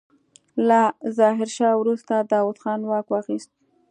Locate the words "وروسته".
1.77-2.13